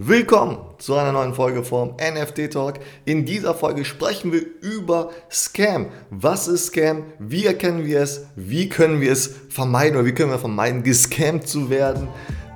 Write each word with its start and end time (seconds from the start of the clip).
Willkommen 0.00 0.58
zu 0.78 0.94
einer 0.94 1.10
neuen 1.10 1.34
Folge 1.34 1.64
vom 1.64 1.96
NFT 1.96 2.52
Talk. 2.52 2.74
In 3.04 3.24
dieser 3.24 3.52
Folge 3.52 3.84
sprechen 3.84 4.30
wir 4.30 4.42
über 4.60 5.10
Scam. 5.28 5.88
Was 6.10 6.46
ist 6.46 6.66
Scam? 6.66 7.02
Wie 7.18 7.46
erkennen 7.46 7.84
wir 7.84 8.02
es? 8.02 8.28
Wie 8.36 8.68
können 8.68 9.00
wir 9.00 9.10
es 9.10 9.26
vermeiden 9.48 9.96
oder 9.96 10.06
wie 10.06 10.12
können 10.12 10.30
wir 10.30 10.38
vermeiden, 10.38 10.84
gescammt 10.84 11.48
zu 11.48 11.68
werden? 11.68 12.06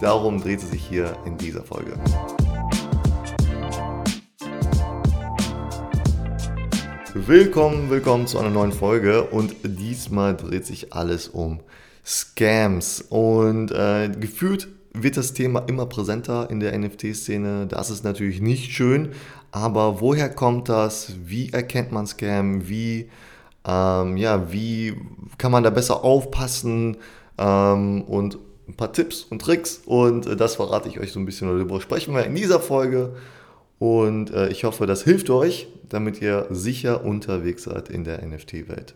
Darum 0.00 0.40
dreht 0.40 0.60
es 0.60 0.70
sich 0.70 0.84
hier 0.84 1.16
in 1.26 1.36
dieser 1.36 1.64
Folge. 1.64 1.94
Willkommen, 7.14 7.90
willkommen 7.90 8.28
zu 8.28 8.38
einer 8.38 8.50
neuen 8.50 8.72
Folge 8.72 9.24
und 9.24 9.56
diesmal 9.64 10.36
dreht 10.36 10.64
sich 10.64 10.92
alles 10.92 11.26
um 11.26 11.58
Scams 12.06 13.00
und 13.00 13.72
äh, 13.72 14.10
gefühlt 14.10 14.68
wird 14.94 15.16
das 15.16 15.32
Thema 15.32 15.60
immer 15.66 15.86
präsenter 15.86 16.50
in 16.50 16.60
der 16.60 16.76
NFT-Szene. 16.78 17.66
Das 17.66 17.90
ist 17.90 18.04
natürlich 18.04 18.40
nicht 18.40 18.72
schön, 18.72 19.10
aber 19.50 20.00
woher 20.00 20.28
kommt 20.28 20.68
das? 20.68 21.12
Wie 21.24 21.50
erkennt 21.50 21.92
man 21.92 22.06
Scam? 22.06 22.68
Wie, 22.68 23.08
ähm, 23.66 24.16
ja, 24.16 24.52
wie 24.52 24.94
kann 25.38 25.52
man 25.52 25.62
da 25.62 25.70
besser 25.70 26.04
aufpassen? 26.04 26.98
Ähm, 27.38 28.02
und 28.02 28.38
ein 28.68 28.74
paar 28.74 28.92
Tipps 28.92 29.24
und 29.24 29.42
Tricks 29.42 29.82
und 29.86 30.26
äh, 30.26 30.36
das 30.36 30.56
verrate 30.56 30.88
ich 30.88 31.00
euch 31.00 31.12
so 31.12 31.20
ein 31.20 31.26
bisschen 31.26 31.48
oder 31.48 31.58
darüber 31.58 31.80
sprechen 31.80 32.14
wir 32.14 32.24
in 32.24 32.34
dieser 32.34 32.60
Folge. 32.60 33.14
Und 33.78 34.30
äh, 34.30 34.48
ich 34.48 34.64
hoffe, 34.64 34.86
das 34.86 35.02
hilft 35.02 35.28
euch, 35.30 35.66
damit 35.88 36.22
ihr 36.22 36.46
sicher 36.50 37.04
unterwegs 37.04 37.64
seid 37.64 37.88
in 37.88 38.04
der 38.04 38.24
NFT-Welt. 38.24 38.94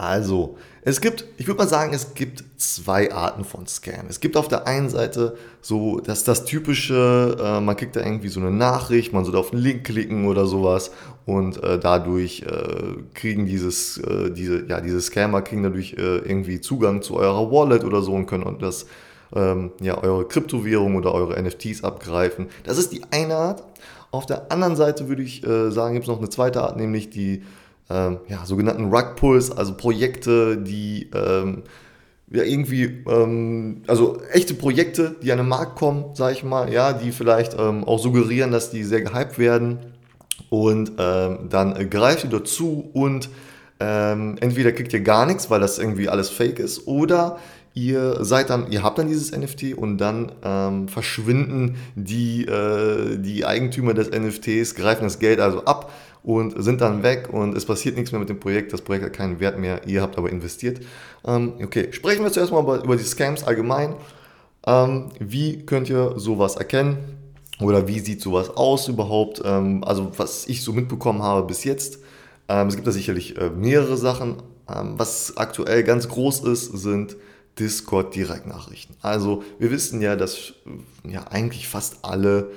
Also, 0.00 0.56
es 0.80 1.02
gibt, 1.02 1.26
ich 1.36 1.46
würde 1.46 1.58
mal 1.58 1.68
sagen, 1.68 1.92
es 1.92 2.14
gibt 2.14 2.42
zwei 2.56 3.12
Arten 3.12 3.44
von 3.44 3.66
Scam. 3.66 4.06
Es 4.08 4.20
gibt 4.20 4.34
auf 4.38 4.48
der 4.48 4.66
einen 4.66 4.88
Seite 4.88 5.36
so, 5.60 6.00
dass 6.00 6.24
das 6.24 6.46
typische, 6.46 7.36
äh, 7.38 7.60
man 7.60 7.76
kriegt 7.76 7.96
da 7.96 8.00
irgendwie 8.00 8.28
so 8.28 8.40
eine 8.40 8.50
Nachricht, 8.50 9.12
man 9.12 9.26
soll 9.26 9.36
auf 9.36 9.52
einen 9.52 9.60
Link 9.60 9.84
klicken 9.84 10.26
oder 10.26 10.46
sowas 10.46 10.90
und 11.26 11.62
äh, 11.62 11.78
dadurch 11.78 12.46
äh, 12.48 13.02
kriegen 13.12 13.44
dieses, 13.44 13.98
äh, 13.98 14.30
diese, 14.30 14.64
ja, 14.68 14.80
diese 14.80 15.02
Scammer 15.02 15.42
kriegen 15.42 15.64
dadurch 15.64 15.92
äh, 15.98 16.16
irgendwie 16.20 16.62
Zugang 16.62 17.02
zu 17.02 17.16
eurer 17.16 17.52
Wallet 17.52 17.84
oder 17.84 18.00
so 18.00 18.14
und 18.14 18.24
können 18.24 18.56
das, 18.58 18.86
ähm, 19.36 19.72
ja, 19.82 20.02
eure 20.02 20.26
Kryptowährung 20.26 20.96
oder 20.96 21.12
eure 21.12 21.38
NFTs 21.42 21.84
abgreifen. 21.84 22.48
Das 22.64 22.78
ist 22.78 22.94
die 22.94 23.02
eine 23.10 23.34
Art. 23.34 23.64
Auf 24.12 24.24
der 24.24 24.50
anderen 24.50 24.76
Seite 24.76 25.10
würde 25.10 25.22
ich 25.22 25.46
äh, 25.46 25.70
sagen, 25.70 25.92
gibt 25.92 26.04
es 26.04 26.08
noch 26.08 26.20
eine 26.20 26.30
zweite 26.30 26.62
Art, 26.62 26.78
nämlich 26.78 27.10
die 27.10 27.42
ähm, 27.90 28.20
ja, 28.28 28.46
sogenannten 28.46 28.92
Rug 28.92 29.16
Pulls, 29.16 29.50
also 29.50 29.74
Projekte, 29.74 30.56
die 30.56 31.10
ähm, 31.14 31.64
ja 32.30 32.44
irgendwie, 32.44 33.02
ähm, 33.08 33.82
also 33.86 34.20
echte 34.32 34.54
Projekte, 34.54 35.16
die 35.22 35.32
an 35.32 35.38
den 35.38 35.48
Markt 35.48 35.76
kommen, 35.76 36.14
sage 36.14 36.34
ich 36.34 36.44
mal, 36.44 36.72
ja, 36.72 36.92
die 36.92 37.12
vielleicht 37.12 37.56
ähm, 37.58 37.84
auch 37.84 37.98
suggerieren, 37.98 38.52
dass 38.52 38.70
die 38.70 38.84
sehr 38.84 39.02
gehypt 39.02 39.38
werden. 39.38 39.78
Und 40.48 40.92
ähm, 40.98 41.48
dann 41.50 41.76
äh, 41.76 41.84
greift 41.86 42.24
ihr 42.24 42.30
dazu 42.30 42.88
und 42.92 43.28
ähm, 43.78 44.36
entweder 44.40 44.72
kriegt 44.72 44.92
ihr 44.92 45.00
gar 45.00 45.26
nichts, 45.26 45.50
weil 45.50 45.60
das 45.60 45.78
irgendwie 45.78 46.08
alles 46.08 46.28
fake 46.30 46.58
ist, 46.58 46.86
oder 46.86 47.38
ihr 47.72 48.24
seid 48.24 48.50
dann, 48.50 48.70
ihr 48.70 48.82
habt 48.82 48.98
dann 48.98 49.08
dieses 49.08 49.36
NFT 49.36 49.74
und 49.74 49.98
dann 49.98 50.32
ähm, 50.42 50.88
verschwinden 50.88 51.76
die, 51.94 52.44
äh, 52.46 53.16
die 53.18 53.46
Eigentümer 53.46 53.94
des 53.94 54.10
NFTs, 54.10 54.74
greifen 54.74 55.04
das 55.04 55.18
Geld 55.18 55.40
also 55.40 55.64
ab 55.64 55.92
und 56.22 56.62
sind 56.62 56.80
dann 56.80 57.02
weg 57.02 57.28
und 57.32 57.56
es 57.56 57.64
passiert 57.64 57.96
nichts 57.96 58.12
mehr 58.12 58.18
mit 58.18 58.28
dem 58.28 58.40
Projekt, 58.40 58.72
das 58.72 58.82
Projekt 58.82 59.04
hat 59.04 59.12
keinen 59.12 59.40
Wert 59.40 59.58
mehr, 59.58 59.86
ihr 59.86 60.02
habt 60.02 60.18
aber 60.18 60.30
investiert. 60.30 60.80
Ähm, 61.24 61.54
okay, 61.62 61.88
sprechen 61.92 62.24
wir 62.24 62.32
zuerst 62.32 62.52
mal 62.52 62.62
über, 62.62 62.82
über 62.82 62.96
die 62.96 63.04
Scams 63.04 63.44
allgemein. 63.44 63.94
Ähm, 64.66 65.10
wie 65.18 65.64
könnt 65.64 65.88
ihr 65.88 66.14
sowas 66.16 66.56
erkennen? 66.56 66.98
Oder 67.60 67.86
wie 67.88 68.00
sieht 68.00 68.22
sowas 68.22 68.50
aus 68.50 68.88
überhaupt? 68.88 69.42
Ähm, 69.44 69.84
also 69.84 70.12
was 70.16 70.46
ich 70.48 70.62
so 70.62 70.72
mitbekommen 70.72 71.22
habe 71.22 71.46
bis 71.46 71.64
jetzt. 71.64 71.98
Ähm, 72.48 72.68
es 72.68 72.74
gibt 72.74 72.86
da 72.86 72.92
sicherlich 72.92 73.36
äh, 73.38 73.50
mehrere 73.50 73.96
Sachen. 73.96 74.36
Ähm, 74.68 74.94
was 74.96 75.36
aktuell 75.36 75.84
ganz 75.84 76.08
groß 76.08 76.40
ist, 76.40 76.64
sind 76.64 77.16
Discord-Direktnachrichten. 77.58 78.96
Also 79.02 79.42
wir 79.58 79.70
wissen 79.70 80.00
ja, 80.00 80.16
dass 80.16 80.54
ja 81.04 81.26
eigentlich 81.28 81.68
fast 81.68 81.98
alle 82.02 82.50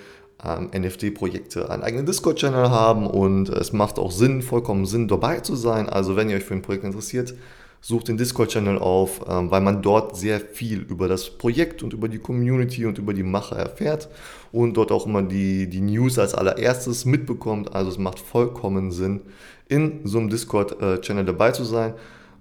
ähm, 0.45 0.69
NFT-Projekte 0.75 1.69
einen 1.69 1.83
eigenen 1.83 2.05
Discord-Channel 2.05 2.69
haben 2.69 3.07
und 3.07 3.49
es 3.49 3.73
macht 3.73 3.99
auch 3.99 4.11
Sinn, 4.11 4.41
vollkommen 4.41 4.85
Sinn, 4.85 5.07
dabei 5.07 5.39
zu 5.39 5.55
sein. 5.55 5.89
Also 5.89 6.15
wenn 6.15 6.29
ihr 6.29 6.37
euch 6.37 6.43
für 6.43 6.53
ein 6.53 6.61
Projekt 6.61 6.83
interessiert, 6.83 7.33
sucht 7.81 8.07
den 8.07 8.17
Discord-Channel 8.17 8.79
auf, 8.79 9.21
ähm, 9.27 9.51
weil 9.51 9.61
man 9.61 9.81
dort 9.81 10.15
sehr 10.15 10.39
viel 10.39 10.81
über 10.81 11.07
das 11.07 11.29
Projekt 11.29 11.83
und 11.83 11.93
über 11.93 12.07
die 12.07 12.19
Community 12.19 12.85
und 12.85 12.97
über 12.97 13.13
die 13.13 13.23
Macher 13.23 13.57
erfährt 13.57 14.09
und 14.51 14.75
dort 14.75 14.91
auch 14.91 15.05
immer 15.05 15.21
die, 15.21 15.69
die 15.69 15.81
News 15.81 16.17
als 16.17 16.33
allererstes 16.33 17.05
mitbekommt. 17.05 17.75
Also 17.75 17.91
es 17.91 17.97
macht 17.97 18.19
vollkommen 18.19 18.91
Sinn, 18.91 19.21
in 19.67 20.01
so 20.05 20.19
einem 20.19 20.29
Discord-Channel 20.29 21.25
dabei 21.25 21.51
zu 21.51 21.65
sein. 21.65 21.93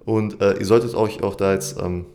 Und 0.05 0.41
äh, 0.41 0.57
ihr 0.59 0.65
solltet 0.65 0.95
euch 0.95 1.23
auch 1.23 1.35
da 1.35 1.53
jetzt 1.53 1.77
ähm, 1.81 2.05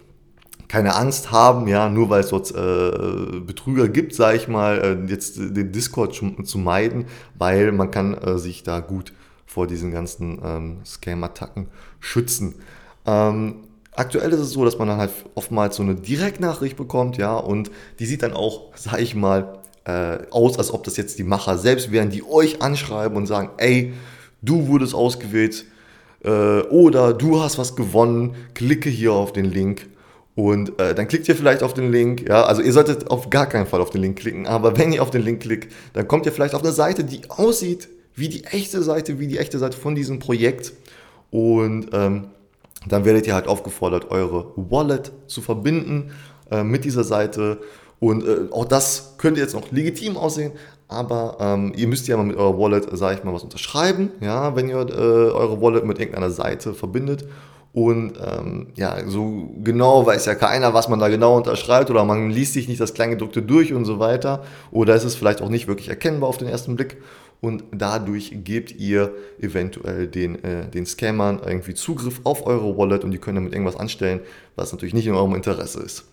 keine 0.68 0.94
Angst 0.94 1.32
haben, 1.32 1.66
ja, 1.66 1.88
nur 1.88 2.10
weil 2.10 2.20
es 2.20 2.28
dort 2.28 2.50
äh, 2.50 3.40
Betrüger 3.40 3.88
gibt, 3.88 4.14
sage 4.14 4.36
ich 4.36 4.48
mal, 4.48 4.78
äh, 5.06 5.10
jetzt 5.10 5.38
den 5.38 5.72
Discord 5.72 6.14
zu, 6.14 6.30
zu, 6.42 6.58
meiden, 6.58 7.06
weil 7.38 7.72
man 7.72 7.90
kann 7.90 8.14
äh, 8.14 8.38
sich 8.38 8.62
da 8.62 8.80
gut 8.80 9.14
vor 9.46 9.66
diesen 9.66 9.90
ganzen 9.90 10.38
ähm, 10.44 10.76
Scam-Attacken 10.84 11.68
schützen. 12.00 12.56
Ähm, 13.06 13.56
aktuell 13.92 14.30
ist 14.32 14.40
es 14.40 14.50
so, 14.50 14.64
dass 14.64 14.78
man 14.78 14.88
dann 14.88 14.98
halt 14.98 15.10
oftmals 15.34 15.76
so 15.76 15.82
eine 15.82 15.94
Direktnachricht 15.94 16.76
bekommt, 16.76 17.16
ja, 17.16 17.36
und 17.36 17.70
die 17.98 18.04
sieht 18.06 18.22
dann 18.22 18.34
auch, 18.34 18.76
sage 18.76 19.02
ich 19.02 19.14
mal, 19.14 19.58
äh, 19.84 20.18
aus, 20.30 20.58
als 20.58 20.72
ob 20.72 20.84
das 20.84 20.98
jetzt 20.98 21.18
die 21.18 21.24
Macher 21.24 21.56
selbst 21.56 21.90
wären, 21.90 22.10
die 22.10 22.22
euch 22.22 22.60
anschreiben 22.60 23.16
und 23.16 23.26
sagen, 23.26 23.50
ey, 23.56 23.94
du 24.42 24.68
wurdest 24.68 24.94
ausgewählt 24.94 25.64
äh, 26.24 26.60
oder 26.60 27.14
du 27.14 27.40
hast 27.40 27.56
was 27.56 27.74
gewonnen, 27.74 28.36
klicke 28.52 28.90
hier 28.90 29.14
auf 29.14 29.32
den 29.32 29.46
Link 29.46 29.86
und 30.38 30.78
äh, 30.78 30.94
dann 30.94 31.08
klickt 31.08 31.28
ihr 31.28 31.34
vielleicht 31.34 31.64
auf 31.64 31.74
den 31.74 31.90
Link, 31.90 32.28
ja, 32.28 32.44
also 32.44 32.62
ihr 32.62 32.72
solltet 32.72 33.10
auf 33.10 33.28
gar 33.28 33.46
keinen 33.46 33.66
Fall 33.66 33.80
auf 33.80 33.90
den 33.90 34.02
Link 34.02 34.20
klicken, 34.20 34.46
aber 34.46 34.78
wenn 34.78 34.92
ihr 34.92 35.02
auf 35.02 35.10
den 35.10 35.22
Link 35.22 35.40
klickt, 35.42 35.72
dann 35.94 36.06
kommt 36.06 36.26
ihr 36.26 36.32
vielleicht 36.32 36.54
auf 36.54 36.62
eine 36.62 36.70
Seite, 36.70 37.02
die 37.02 37.28
aussieht 37.28 37.88
wie 38.14 38.28
die 38.28 38.44
echte 38.44 38.84
Seite, 38.84 39.18
wie 39.18 39.26
die 39.26 39.38
echte 39.38 39.58
Seite 39.58 39.76
von 39.76 39.96
diesem 39.96 40.20
Projekt. 40.20 40.74
Und 41.32 41.88
ähm, 41.92 42.28
dann 42.86 43.04
werdet 43.04 43.26
ihr 43.26 43.34
halt 43.34 43.48
aufgefordert, 43.48 44.12
eure 44.12 44.52
Wallet 44.54 45.10
zu 45.26 45.42
verbinden 45.42 46.12
äh, 46.52 46.62
mit 46.62 46.84
dieser 46.84 47.02
Seite. 47.02 47.58
Und 47.98 48.24
äh, 48.24 48.52
auch 48.52 48.64
das 48.64 49.14
könnte 49.18 49.40
jetzt 49.40 49.54
noch 49.54 49.72
legitim 49.72 50.16
aussehen, 50.16 50.52
aber 50.86 51.38
ähm, 51.40 51.72
ihr 51.74 51.88
müsst 51.88 52.06
ja 52.06 52.16
mal 52.16 52.22
mit 52.22 52.36
eurer 52.36 52.56
Wallet, 52.56 52.96
sage 52.96 53.18
ich 53.18 53.24
mal, 53.24 53.34
was 53.34 53.42
unterschreiben, 53.42 54.12
ja, 54.20 54.54
wenn 54.54 54.68
ihr 54.68 54.76
äh, 54.88 55.32
eure 55.32 55.60
Wallet 55.60 55.84
mit 55.84 55.98
irgendeiner 55.98 56.30
Seite 56.30 56.74
verbindet. 56.74 57.26
Und 57.72 58.14
ähm, 58.24 58.68
ja, 58.76 59.06
so 59.06 59.50
genau 59.62 60.06
weiß 60.06 60.26
ja 60.26 60.34
keiner, 60.34 60.74
was 60.74 60.88
man 60.88 60.98
da 60.98 61.08
genau 61.08 61.36
unterschreibt 61.36 61.90
oder 61.90 62.04
man 62.04 62.30
liest 62.30 62.54
sich 62.54 62.66
nicht 62.66 62.80
das 62.80 62.94
Kleingedruckte 62.94 63.42
durch 63.42 63.72
und 63.72 63.84
so 63.84 63.98
weiter. 63.98 64.42
Oder 64.70 64.94
ist 64.94 65.04
es 65.04 65.14
vielleicht 65.14 65.42
auch 65.42 65.50
nicht 65.50 65.68
wirklich 65.68 65.88
erkennbar 65.88 66.28
auf 66.28 66.38
den 66.38 66.48
ersten 66.48 66.76
Blick. 66.76 66.96
Und 67.40 67.62
dadurch 67.70 68.32
gebt 68.42 68.72
ihr 68.72 69.14
eventuell 69.40 70.08
den, 70.08 70.42
äh, 70.42 70.68
den 70.68 70.86
Scammern 70.86 71.40
irgendwie 71.44 71.74
Zugriff 71.74 72.20
auf 72.24 72.46
eure 72.46 72.76
Wallet 72.76 73.04
und 73.04 73.12
die 73.12 73.18
können 73.18 73.36
damit 73.36 73.52
irgendwas 73.52 73.76
anstellen, 73.76 74.20
was 74.56 74.72
natürlich 74.72 74.94
nicht 74.94 75.06
in 75.06 75.14
eurem 75.14 75.36
Interesse 75.36 75.80
ist. 75.80 76.04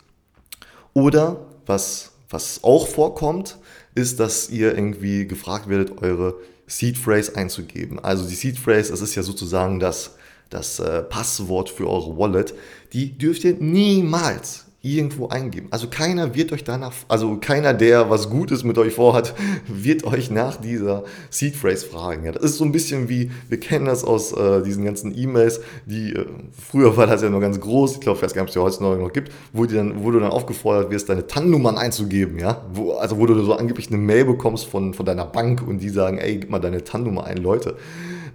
Oder 0.93 1.47
was, 1.65 2.11
was 2.29 2.63
auch 2.63 2.87
vorkommt, 2.87 3.57
ist, 3.95 4.19
dass 4.19 4.49
ihr 4.49 4.75
irgendwie 4.75 5.25
gefragt 5.25 5.67
werdet, 5.67 6.01
eure 6.03 6.35
Seed 6.67 6.97
Phrase 6.97 7.35
einzugeben. 7.35 7.99
Also 7.99 8.27
die 8.27 8.35
Seed 8.35 8.59
Phrase, 8.59 8.91
das 8.91 9.01
ist 9.01 9.15
ja 9.15 9.23
sozusagen 9.23 9.79
das 9.79 10.15
das 10.49 10.79
äh, 10.79 11.01
Passwort 11.03 11.69
für 11.69 11.89
eure 11.89 12.17
Wallet, 12.17 12.53
die 12.93 13.17
dürft 13.17 13.43
ihr 13.43 13.55
niemals 13.55 14.65
irgendwo 14.85 15.27
eingeben. 15.27 15.67
Also 15.71 15.87
keiner 15.89 16.35
wird 16.35 16.53
euch 16.53 16.63
danach, 16.63 16.93
also 17.07 17.37
keiner, 17.37 17.73
der 17.73 18.09
was 18.09 18.29
Gutes 18.29 18.63
mit 18.63 18.77
euch 18.77 18.93
vorhat, 18.93 19.33
wird 19.67 20.03
euch 20.03 20.29
nach 20.29 20.57
dieser 20.57 21.03
Seed 21.31 21.55
Phrase 21.55 21.87
fragen. 21.87 22.25
Ja, 22.25 22.31
das 22.31 22.43
ist 22.43 22.57
so 22.57 22.63
ein 22.63 22.71
bisschen 22.71 23.09
wie, 23.09 23.31
wir 23.49 23.59
kennen 23.59 23.85
das 23.85 24.03
aus 24.03 24.31
äh, 24.33 24.61
diesen 24.61 24.85
ganzen 24.85 25.17
E-Mails, 25.17 25.61
die, 25.85 26.13
äh, 26.13 26.25
früher 26.69 26.95
war 26.95 27.07
das 27.07 27.23
ja 27.23 27.29
noch 27.29 27.41
ganz 27.41 27.59
groß, 27.59 27.95
ich 27.95 27.99
glaube, 28.01 28.17
ich 28.17 28.23
weiß 28.23 28.33
gar 28.33 28.43
nicht, 28.43 28.55
ob 28.55 28.67
es 28.67 28.79
ja 28.79 28.85
heute 28.85 28.99
noch 28.99 29.11
gibt, 29.11 29.31
wo, 29.53 29.65
die 29.65 29.73
dann, 29.73 30.03
wo 30.03 30.11
du 30.11 30.19
dann 30.19 30.31
aufgefordert 30.31 30.91
wirst, 30.91 31.09
deine 31.09 31.25
TAN-Nummern 31.25 31.77
einzugeben, 31.77 32.37
ja. 32.37 32.61
Wo, 32.71 32.93
also 32.93 33.17
wo 33.17 33.25
du 33.25 33.43
so 33.43 33.53
angeblich 33.53 33.87
eine 33.87 33.97
Mail 33.97 34.25
bekommst 34.25 34.67
von, 34.67 34.93
von 34.93 35.05
deiner 35.05 35.25
Bank 35.25 35.67
und 35.67 35.79
die 35.79 35.89
sagen, 35.89 36.19
ey, 36.19 36.37
gib 36.37 36.51
mal 36.51 36.59
deine 36.59 36.83
TAN-Nummer 36.83 37.23
ein, 37.23 37.37
Leute. 37.37 37.75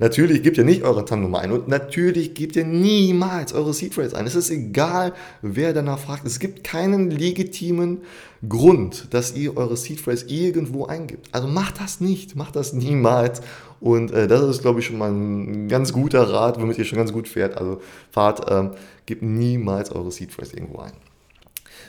Natürlich 0.01 0.43
gebt 0.43 0.57
ihr 0.57 0.65
nicht 0.65 0.83
eure 0.83 1.05
TAN-Nummer 1.05 1.41
ein 1.41 1.53
und 1.53 1.69
natürlich 1.69 2.33
gebt 2.33 2.57
ihr 2.57 2.65
niemals 2.65 3.53
eure 3.53 3.75
Seed 3.75 3.93
Phrase 3.93 4.17
ein. 4.17 4.27
Es 4.27 4.35
ist 4.35 4.51
egal, 4.51 5.13
wer 5.43 5.75
danach 5.75 5.99
fragt. 5.99 6.27
Es 6.27 6.40
gibt 6.41 6.65
keinen 6.65 7.11
legitimen 7.11 7.99
Grund, 8.49 9.09
dass 9.11 9.37
ihr 9.37 9.57
eure 9.57 9.77
Seed 9.77 10.01
Phrase 10.01 10.27
irgendwo 10.29 10.87
eingibt. 10.87 11.29
Also 11.33 11.47
macht 11.47 11.81
das 11.81 12.01
nicht, 12.01 12.37
macht 12.37 12.57
das 12.57 12.73
niemals. 12.73 13.43
Und 13.81 14.11
äh, 14.11 14.27
das 14.27 14.43
ist, 14.43 14.63
glaube 14.63 14.81
ich, 14.81 14.87
schon 14.87 14.99
mal 14.99 15.11
ein 15.11 15.69
ganz 15.69 15.93
guter 15.93 16.31
Rat, 16.31 16.61
womit 16.61 16.79
ihr 16.79 16.85
schon 16.85 16.99
ganz 16.99 17.13
gut 17.13 17.29
fährt. 17.29 17.57
Also 17.57 17.81
fahrt, 18.11 18.51
ähm, 18.51 18.73
gebt 19.07 19.23
niemals 19.23 19.93
eure 19.93 20.11
Seed 20.11 20.33
Phrase 20.33 20.57
irgendwo 20.57 20.81
ein. 20.81 20.93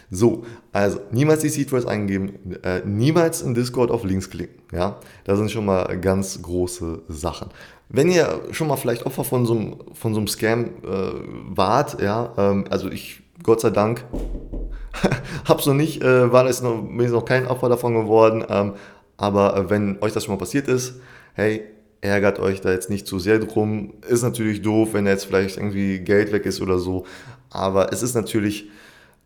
So, 0.09 0.43
also 0.73 0.99
niemals 1.11 1.39
die 1.39 1.49
Seed 1.49 1.69
Phrase 1.69 1.87
eingeben, 1.87 2.33
äh, 2.63 2.81
niemals 2.85 3.41
in 3.41 3.53
Discord 3.53 3.91
auf 3.91 4.03
Links 4.03 4.29
klicken. 4.29 4.61
Ja, 4.73 4.99
das 5.23 5.37
sind 5.37 5.51
schon 5.51 5.65
mal 5.65 5.97
ganz 5.99 6.41
große 6.41 7.03
Sachen. 7.07 7.49
Wenn 7.87 8.09
ihr 8.09 8.41
schon 8.51 8.67
mal 8.67 8.77
vielleicht 8.77 9.05
Opfer 9.05 9.23
von 9.23 9.45
so 9.45 9.53
einem, 9.53 9.75
von 9.93 10.13
so 10.13 10.19
einem 10.19 10.27
Scam 10.27 10.65
äh, 10.65 11.11
wart, 11.49 12.01
ja, 12.01 12.33
ähm, 12.37 12.65
also 12.69 12.89
ich, 12.89 13.21
Gott 13.43 13.61
sei 13.61 13.69
Dank, 13.69 14.05
hab's 15.45 15.65
noch 15.65 15.73
nicht, 15.73 16.03
äh, 16.03 16.31
war 16.31 16.45
es 16.45 16.61
noch, 16.61 16.81
bin 16.81 17.01
ich 17.01 17.11
noch 17.11 17.25
kein 17.25 17.47
Opfer 17.47 17.69
davon 17.69 17.95
geworden, 17.95 18.43
ähm, 18.49 18.73
aber 19.17 19.55
äh, 19.55 19.69
wenn 19.69 20.01
euch 20.01 20.13
das 20.13 20.25
schon 20.25 20.35
mal 20.35 20.39
passiert 20.39 20.67
ist, 20.67 20.95
hey, 21.33 21.63
ärgert 22.01 22.39
euch 22.39 22.61
da 22.61 22.71
jetzt 22.71 22.89
nicht 22.89 23.07
zu 23.07 23.19
sehr 23.19 23.39
drum. 23.39 23.93
Ist 24.07 24.23
natürlich 24.23 24.61
doof, 24.61 24.89
wenn 24.93 25.05
jetzt 25.05 25.25
vielleicht 25.25 25.57
irgendwie 25.57 25.99
Geld 25.99 26.31
weg 26.31 26.45
ist 26.45 26.61
oder 26.61 26.79
so, 26.79 27.05
aber 27.49 27.93
es 27.93 28.01
ist 28.01 28.15
natürlich 28.15 28.69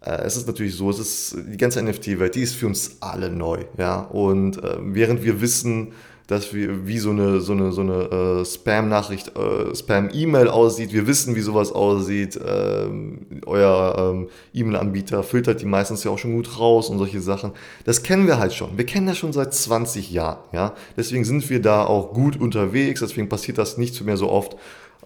äh, 0.01 0.21
es 0.23 0.37
ist 0.37 0.47
natürlich 0.47 0.75
so, 0.75 0.89
es 0.89 0.99
ist 0.99 1.37
die 1.51 1.57
ganze 1.57 1.81
NFT-Welt, 1.81 2.35
die 2.35 2.41
ist 2.41 2.55
für 2.55 2.67
uns 2.67 2.97
alle 3.01 3.29
neu, 3.29 3.65
ja. 3.77 4.01
Und 4.01 4.63
äh, 4.63 4.77
während 4.79 5.23
wir 5.23 5.41
wissen, 5.41 5.93
dass 6.27 6.53
wir 6.53 6.87
wie 6.87 6.97
so 6.97 7.11
eine 7.11 7.39
so 7.39 7.53
eine 7.53 7.71
so 7.71 7.81
eine 7.81 8.41
äh, 8.41 8.45
Spam-Nachricht, 8.45 9.33
äh, 9.37 9.75
Spam-E-Mail 9.75 10.47
aussieht, 10.47 10.91
wir 10.91 11.05
wissen, 11.05 11.35
wie 11.35 11.41
sowas 11.41 11.71
aussieht. 11.71 12.39
Ähm, 12.43 13.27
euer 13.45 14.13
ähm, 14.13 14.29
E-Mail-Anbieter 14.53 15.23
filtert 15.23 15.61
die 15.61 15.65
meistens 15.65 16.03
ja 16.03 16.11
auch 16.11 16.17
schon 16.17 16.33
gut 16.33 16.59
raus 16.59 16.89
und 16.89 16.97
solche 16.97 17.21
Sachen. 17.21 17.51
Das 17.83 18.01
kennen 18.01 18.25
wir 18.25 18.39
halt 18.39 18.53
schon. 18.53 18.77
Wir 18.77 18.85
kennen 18.85 19.07
das 19.07 19.17
schon 19.17 19.33
seit 19.33 19.53
20 19.53 20.11
Jahren, 20.11 20.39
ja. 20.51 20.73
Deswegen 20.97 21.25
sind 21.25 21.49
wir 21.49 21.61
da 21.61 21.85
auch 21.85 22.13
gut 22.13 22.39
unterwegs. 22.39 23.01
Deswegen 23.01 23.29
passiert 23.29 23.57
das 23.57 23.77
nicht 23.77 24.03
mehr 24.03 24.17
so 24.17 24.29
oft, 24.29 24.55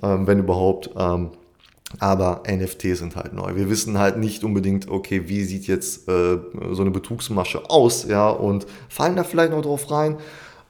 ähm, 0.01 0.25
wenn 0.25 0.39
überhaupt. 0.39 0.92
Ähm, 0.95 1.31
aber 1.98 2.44
NFTs 2.48 3.00
sind 3.00 3.15
halt 3.15 3.33
neu. 3.33 3.56
Wir 3.56 3.69
wissen 3.69 3.98
halt 3.98 4.18
nicht 4.18 4.44
unbedingt, 4.44 4.89
okay, 4.89 5.24
wie 5.25 5.44
sieht 5.44 5.65
jetzt 5.65 6.07
äh, 6.07 6.38
so 6.72 6.81
eine 6.81 6.92
Betrugsmasche 6.92 7.69
aus, 7.69 8.07
ja, 8.07 8.30
und 8.30 8.68
fallen 8.89 9.15
da 9.15 9.24
vielleicht 9.24 9.51
noch 9.51 9.63
drauf 9.63 9.89
rein. 9.89 10.18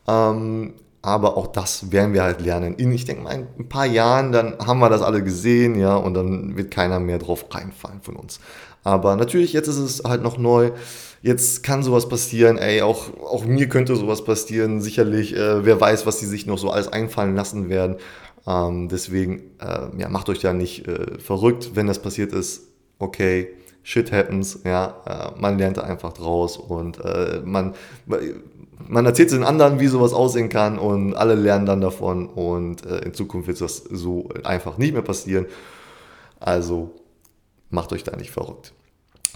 Ähm, 0.10 0.74
aber 1.02 1.38
auch 1.38 1.48
das 1.48 1.92
werden 1.92 2.14
wir 2.14 2.24
halt 2.24 2.42
lernen. 2.42 2.76
In, 2.76 2.92
ich 2.92 3.06
denke 3.06 3.24
mal, 3.24 3.32
in 3.34 3.48
ein 3.58 3.70
paar 3.70 3.86
Jahren, 3.86 4.32
dann 4.32 4.58
haben 4.60 4.80
wir 4.80 4.90
das 4.90 5.02
alle 5.02 5.24
gesehen, 5.24 5.80
ja, 5.80 5.96
und 5.96 6.14
dann 6.14 6.58
wird 6.58 6.72
keiner 6.72 7.00
mehr 7.00 7.20
drauf 7.20 7.46
reinfallen 7.50 8.02
von 8.02 8.16
uns. 8.18 8.40
Aber 8.84 9.16
natürlich, 9.16 9.54
jetzt 9.54 9.68
ist 9.68 9.78
es 9.78 10.04
halt 10.04 10.24
noch 10.24 10.38
neu. 10.38 10.72
Jetzt 11.22 11.64
kann 11.64 11.84
sowas 11.84 12.10
passieren, 12.10 12.58
ey, 12.58 12.82
auch, 12.82 13.14
auch 13.20 13.46
mir 13.46 13.68
könnte 13.70 13.96
sowas 13.96 14.24
passieren, 14.24 14.82
sicherlich. 14.82 15.36
Äh, 15.36 15.66
wer 15.66 15.80
weiß, 15.80 16.06
was 16.06 16.20
die 16.20 16.26
sich 16.26 16.46
noch 16.46 16.58
so 16.58 16.70
alles 16.70 16.88
einfallen 16.88 17.36
lassen 17.36 17.70
werden. 17.70 17.98
Ähm, 18.48 18.90
deswegen, 18.90 19.52
äh, 19.60 19.88
ja, 19.98 20.10
macht 20.10 20.30
euch 20.30 20.40
da 20.40 20.54
nicht 20.54 20.88
äh, 20.88 21.20
verrückt, 21.20 21.72
wenn 21.76 21.88
das 21.88 22.02
passiert 22.02 22.34
ist. 22.34 22.64
Okay, 23.00 23.50
shit 23.84 24.12
happens, 24.12 24.60
ja, 24.66 25.34
äh, 25.36 25.40
man 25.40 25.58
lernt 25.58 25.78
da 25.78 25.82
einfach 25.82 26.14
draus 26.14 26.58
und 26.58 27.00
äh, 27.04 27.42
man, 27.44 27.74
man 28.88 29.06
erzählt 29.06 29.32
den 29.32 29.44
anderen, 29.44 29.80
wie 29.80 29.88
sowas 29.88 30.14
aussehen 30.14 30.50
kann 30.50 30.80
und 30.80 31.14
alle 31.16 31.36
lernen 31.36 31.66
dann 31.66 31.82
davon 31.82 32.28
und 32.28 32.86
äh, 32.86 33.00
in 33.00 33.14
Zukunft 33.14 33.48
wird 33.48 33.62
das 33.62 33.78
so 33.78 34.30
einfach 34.44 34.78
nicht 34.78 34.94
mehr 34.94 35.02
passieren. 35.02 35.46
Also 36.40 36.92
macht 37.70 37.92
euch 37.94 38.04
da 38.04 38.16
nicht 38.16 38.32
verrückt. 38.32 38.74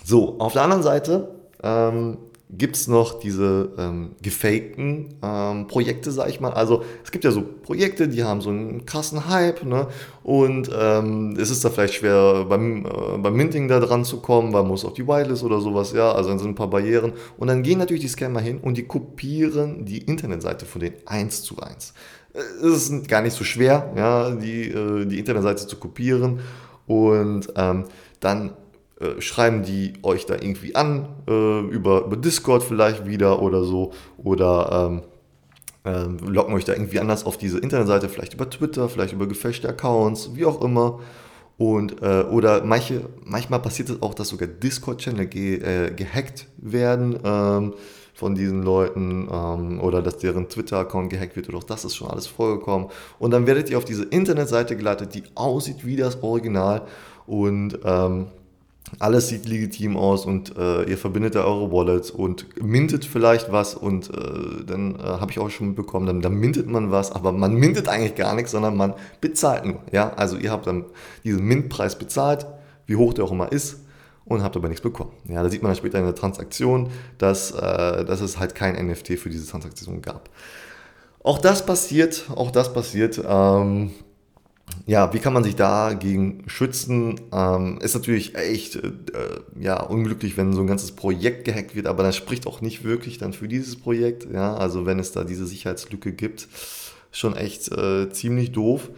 So, 0.03 0.39
auf 0.39 0.53
der 0.53 0.63
anderen 0.63 0.83
Seite 0.83 1.35
ähm, 1.61 2.17
gibt 2.57 2.75
es 2.75 2.87
noch 2.87 3.19
diese 3.19 3.71
ähm, 3.77 4.11
gefakten 4.21 5.15
ähm, 5.23 5.67
Projekte, 5.67 6.11
sag 6.11 6.29
ich 6.29 6.39
mal. 6.39 6.51
Also 6.51 6.83
es 7.03 7.11
gibt 7.11 7.23
ja 7.23 7.31
so 7.31 7.41
Projekte, 7.41 8.07
die 8.07 8.23
haben 8.23 8.41
so 8.41 8.49
einen 8.49 8.85
krassen 8.85 9.27
Hype, 9.27 9.63
ne? 9.63 9.87
Und 10.23 10.69
ähm, 10.77 11.35
es 11.39 11.49
ist 11.49 11.65
da 11.65 11.69
vielleicht 11.69 11.95
schwer 11.95 12.45
beim, 12.45 12.85
äh, 12.85 13.17
beim 13.17 13.35
Minting 13.35 13.67
da 13.67 13.79
dran 13.79 14.05
zu 14.05 14.21
kommen, 14.21 14.53
weil 14.53 14.61
man 14.61 14.71
muss 14.71 14.85
auf 14.85 14.93
die 14.93 15.07
Whitelist 15.07 15.43
oder 15.43 15.59
sowas, 15.59 15.93
ja, 15.93 16.11
also 16.11 16.29
dann 16.29 16.39
sind 16.39 16.49
ein 16.49 16.55
paar 16.55 16.69
Barrieren. 16.69 17.13
Und 17.37 17.47
dann 17.47 17.63
gehen 17.63 17.79
natürlich 17.79 18.03
die 18.03 18.09
Scammer 18.09 18.39
hin 18.39 18.59
und 18.59 18.77
die 18.77 18.83
kopieren 18.87 19.85
die 19.85 19.99
Internetseite 19.99 20.65
von 20.65 20.81
denen 20.81 20.95
eins 21.05 21.43
zu 21.43 21.59
eins. 21.59 21.93
Äh, 22.33 22.65
es 22.65 22.89
ist 22.89 23.07
gar 23.07 23.21
nicht 23.21 23.35
so 23.35 23.43
schwer, 23.43 23.91
ja, 23.95 24.31
die, 24.31 24.69
äh, 24.69 25.05
die 25.05 25.19
Internetseite 25.19 25.67
zu 25.67 25.77
kopieren. 25.77 26.39
Und 26.85 27.47
ähm, 27.55 27.85
dann 28.19 28.53
äh, 29.03 29.21
schreiben 29.21 29.63
die 29.63 29.93
euch 30.01 30.25
da 30.25 30.35
irgendwie 30.35 30.75
an, 30.75 31.07
äh, 31.27 31.59
über, 31.67 32.05
über 32.05 32.17
Discord 32.17 32.63
vielleicht 32.63 33.05
wieder 33.05 33.41
oder 33.41 33.63
so, 33.63 33.91
oder 34.17 34.89
ähm, 34.91 35.01
äh, 35.85 36.05
locken 36.25 36.53
euch 36.53 36.65
da 36.65 36.73
irgendwie 36.73 36.99
anders 36.99 37.25
auf 37.25 37.37
diese 37.37 37.59
Internetseite, 37.59 38.09
vielleicht 38.09 38.33
über 38.33 38.49
Twitter, 38.49 38.87
vielleicht 38.89 39.13
über 39.13 39.27
gefälschte 39.27 39.67
Accounts, 39.67 40.31
wie 40.35 40.45
auch 40.45 40.61
immer. 40.61 40.99
Und, 41.57 42.01
äh, 42.01 42.23
oder 42.23 42.63
manche, 42.63 43.01
manchmal 43.23 43.59
passiert 43.59 43.89
es 43.89 44.01
auch, 44.01 44.13
dass 44.13 44.29
sogar 44.29 44.47
Discord-Channel 44.47 45.27
ge, 45.27 45.57
äh, 45.57 45.91
gehackt 45.91 46.47
werden 46.57 47.19
ähm, 47.23 47.73
von 48.13 48.35
diesen 48.35 48.63
Leuten 48.63 49.27
ähm, 49.31 49.79
oder 49.81 50.01
dass 50.01 50.17
deren 50.17 50.49
Twitter-Account 50.49 51.09
gehackt 51.09 51.35
wird 51.35 51.49
oder 51.49 51.59
auch 51.59 51.63
das 51.63 51.85
ist 51.85 51.95
schon 51.95 52.09
alles 52.09 52.27
vorgekommen. 52.27 52.87
Und 53.19 53.31
dann 53.31 53.45
werdet 53.45 53.69
ihr 53.69 53.77
auf 53.77 53.85
diese 53.85 54.03
Internetseite 54.03 54.75
geleitet, 54.75 55.13
die 55.13 55.23
aussieht 55.35 55.85
wie 55.85 55.95
das 55.95 56.23
Original 56.23 56.83
und 57.27 57.79
ähm, 57.83 58.27
alles 58.99 59.29
sieht 59.29 59.47
legitim 59.47 59.97
aus 59.97 60.25
und 60.25 60.55
äh, 60.57 60.83
ihr 60.83 60.97
verbindet 60.97 61.35
da 61.35 61.43
eure 61.43 61.71
Wallets 61.71 62.11
und 62.11 62.61
mintet 62.61 63.05
vielleicht 63.05 63.51
was 63.51 63.75
und 63.75 64.09
äh, 64.09 64.63
dann 64.65 64.95
äh, 64.95 65.03
habe 65.03 65.31
ich 65.31 65.39
auch 65.39 65.49
schon 65.49 65.67
mitbekommen, 65.67 66.05
dann, 66.05 66.21
dann 66.21 66.33
mintet 66.33 66.67
man 66.67 66.91
was, 66.91 67.11
aber 67.11 67.31
man 67.31 67.55
mintet 67.55 67.87
eigentlich 67.87 68.15
gar 68.15 68.35
nichts, 68.35 68.51
sondern 68.51 68.75
man 68.77 68.93
bezahlt 69.21 69.65
nur. 69.65 69.79
Ja? 69.91 70.13
Also 70.13 70.37
ihr 70.37 70.51
habt 70.51 70.67
dann 70.67 70.85
diesen 71.23 71.43
Mintpreis 71.43 71.97
bezahlt, 71.97 72.45
wie 72.85 72.95
hoch 72.95 73.13
der 73.13 73.25
auch 73.25 73.31
immer 73.31 73.51
ist 73.51 73.79
und 74.25 74.43
habt 74.43 74.55
aber 74.55 74.67
nichts 74.67 74.81
bekommen. 74.81 75.11
Ja, 75.27 75.43
da 75.43 75.49
sieht 75.49 75.61
man 75.61 75.71
dann 75.71 75.77
später 75.77 75.99
in 75.99 76.05
der 76.05 76.15
Transaktion, 76.15 76.89
dass, 77.17 77.51
äh, 77.51 78.05
dass 78.05 78.21
es 78.21 78.39
halt 78.39 78.55
kein 78.55 78.75
NFT 78.87 79.19
für 79.19 79.29
diese 79.29 79.47
Transaktion 79.49 80.01
gab. 80.01 80.29
Auch 81.23 81.39
das 81.39 81.65
passiert, 81.65 82.25
auch 82.35 82.51
das 82.51 82.73
passiert. 82.73 83.21
Ähm, 83.25 83.91
ja, 84.85 85.13
wie 85.13 85.19
kann 85.19 85.33
man 85.33 85.43
sich 85.43 85.55
dagegen 85.55 86.43
schützen? 86.47 87.19
Ähm, 87.31 87.79
ist 87.81 87.93
natürlich 87.93 88.35
echt 88.35 88.75
äh, 88.75 88.91
ja, 89.57 89.81
unglücklich, 89.81 90.35
wenn 90.35 90.53
so 90.53 90.61
ein 90.61 90.67
ganzes 90.67 90.91
Projekt 90.91 91.45
gehackt 91.45 91.75
wird, 91.75 91.87
aber 91.87 92.03
das 92.03 92.17
spricht 92.17 92.47
auch 92.47 92.59
nicht 92.59 92.83
wirklich 92.83 93.17
dann 93.17 93.31
für 93.31 93.47
dieses 93.47 93.77
Projekt. 93.77 94.27
Ja, 94.31 94.55
also 94.55 94.85
wenn 94.85 94.99
es 94.99 95.13
da 95.13 95.23
diese 95.23 95.45
Sicherheitslücke 95.45 96.11
gibt, 96.11 96.49
schon 97.11 97.35
echt 97.35 97.71
äh, 97.71 98.09
ziemlich 98.09 98.51
doof. 98.51 98.89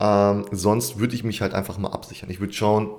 Ähm, 0.00 0.44
sonst 0.52 1.00
würde 1.00 1.16
ich 1.16 1.24
mich 1.24 1.40
halt 1.40 1.54
einfach 1.54 1.78
mal 1.78 1.90
absichern. 1.90 2.30
Ich 2.30 2.38
würde 2.38 2.52
schauen, 2.52 2.90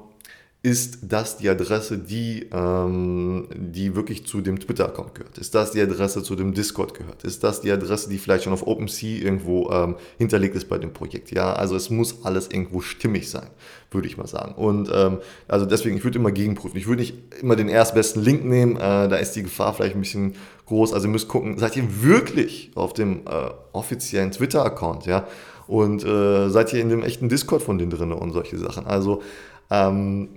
ist 0.61 1.00
das 1.03 1.38
die 1.38 1.47
Adresse, 1.47 1.97
die, 1.97 2.50
ähm, 2.51 3.47
die 3.56 3.95
wirklich 3.95 4.25
zu 4.25 4.41
dem 4.41 4.59
Twitter-Account 4.59 5.15
gehört? 5.15 5.38
Ist 5.38 5.56
das 5.56 5.71
die 5.71 5.79
Adresse 5.79 6.21
zu 6.21 6.35
dem 6.35 6.53
Discord 6.53 6.94
gehört? 6.95 7.23
Ist 7.23 7.45
das 7.45 7.61
die 7.61 7.71
Adresse, 7.71 8.09
die 8.09 8.17
vielleicht 8.17 8.44
schon 8.44 8.51
auf 8.51 8.67
OpenSea 8.67 9.23
irgendwo 9.23 9.69
ähm, 9.71 9.95
hinterlegt 10.18 10.56
ist 10.57 10.68
bei 10.68 10.78
dem 10.78 10.92
Projekt? 10.92 11.31
Ja, 11.31 11.54
also 11.54 11.78
es 11.78 11.89
muss 11.89 12.25
alles 12.25 12.49
irgendwo 12.49 12.81
stimmig 12.81 13.30
sein, 13.30 13.47
würde 13.92 14.07
ich 14.09 14.18
mal 14.18 14.28
sagen. 14.28 14.54
Und 14.56 14.92
ähm, 14.94 15.19
also 15.47 15.66
deswegen, 15.66 15.95
ich 15.95 16.04
würde 16.04 16.19
immer 16.19 16.31
gegenprüfen. 16.31 16.75
Ich 16.75 16.87
würde 16.87 17.04
nicht 17.04 17.16
immer 17.42 17.56
den 17.56 17.69
erstbesten 17.69 18.21
Link 18.21 18.44
nehmen, 18.44 18.75
äh, 18.75 19.07
da 19.07 19.16
ist 19.16 19.37
die 19.37 19.44
Gefahr 19.44 19.73
vielleicht 19.73 19.95
ein 19.95 20.01
bisschen 20.01 20.35
groß. 20.66 20.92
Also 20.92 21.07
ihr 21.07 21.11
müsst 21.11 21.30
gucken, 21.30 21.57
seid 21.57 21.78
ihr 21.78 22.04
wirklich 22.04 22.71
auf 22.75 22.92
dem 22.92 23.21
äh, 23.28 23.49
offiziellen 23.71 24.31
Twitter-Account, 24.31 25.06
ja? 25.06 25.25
Und 25.68 26.04
äh, 26.04 26.49
seid 26.49 26.73
ihr 26.73 26.81
in 26.81 26.89
dem 26.89 27.04
echten 27.04 27.30
Discord 27.30 27.61
von 27.61 27.78
denen 27.78 27.92
drin 27.92 28.11
und 28.11 28.33
solche 28.33 28.57
Sachen. 28.57 28.87
Also 28.87 29.21
ähm, 29.69 30.30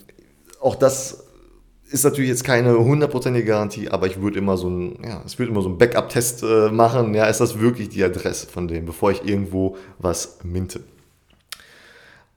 auch 0.62 0.76
das 0.76 1.24
ist 1.92 2.04
natürlich 2.04 2.30
jetzt 2.30 2.44
keine 2.44 2.78
hundertprozentige 2.78 3.44
Garantie, 3.44 3.90
aber 3.90 4.06
ich 4.06 4.20
würde 4.20 4.38
immer 4.38 4.56
so 4.56 4.68
ein, 4.68 4.98
ja, 5.04 5.22
es 5.26 5.38
würde 5.38 5.52
immer 5.52 5.62
so 5.62 5.68
ein 5.68 5.78
Backup-Test 5.78 6.42
äh, 6.42 6.70
machen. 6.70 7.14
Ja, 7.14 7.26
ist 7.26 7.40
das 7.40 7.60
wirklich 7.60 7.90
die 7.90 8.02
Adresse 8.02 8.46
von 8.46 8.66
dem, 8.66 8.86
bevor 8.86 9.10
ich 9.10 9.24
irgendwo 9.24 9.76
was 9.98 10.38
minte? 10.42 10.80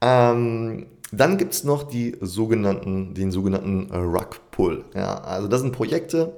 Ähm, 0.02 0.88
dann 1.12 1.38
gibt 1.38 1.54
es 1.54 1.64
noch 1.64 1.84
die 1.84 2.18
sogenannten, 2.20 3.14
den 3.14 3.32
sogenannten 3.32 3.90
Rug 3.92 4.52
Pull. 4.52 4.84
Ja, 4.94 5.22
also 5.22 5.48
das 5.48 5.62
sind 5.62 5.72
Projekte, 5.72 6.34